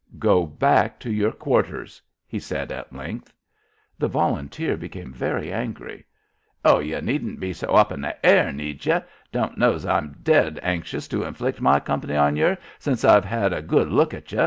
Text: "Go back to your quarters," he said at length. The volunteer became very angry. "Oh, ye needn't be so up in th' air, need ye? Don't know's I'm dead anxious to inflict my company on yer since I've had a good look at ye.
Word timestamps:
"Go 0.17 0.47
back 0.47 0.99
to 1.01 1.11
your 1.11 1.31
quarters," 1.31 2.01
he 2.25 2.39
said 2.39 2.71
at 2.71 2.91
length. 2.91 3.31
The 3.99 4.07
volunteer 4.07 4.75
became 4.75 5.13
very 5.13 5.53
angry. 5.53 6.07
"Oh, 6.65 6.79
ye 6.79 6.99
needn't 7.01 7.39
be 7.39 7.53
so 7.53 7.75
up 7.75 7.91
in 7.91 8.01
th' 8.01 8.15
air, 8.23 8.51
need 8.51 8.83
ye? 8.83 8.99
Don't 9.31 9.59
know's 9.59 9.85
I'm 9.85 10.15
dead 10.23 10.59
anxious 10.63 11.07
to 11.09 11.21
inflict 11.21 11.61
my 11.61 11.79
company 11.79 12.15
on 12.15 12.35
yer 12.35 12.57
since 12.79 13.05
I've 13.05 13.25
had 13.25 13.53
a 13.53 13.61
good 13.61 13.89
look 13.89 14.15
at 14.15 14.31
ye. 14.31 14.39